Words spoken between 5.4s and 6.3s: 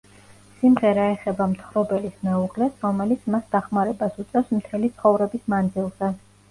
მანძილზე.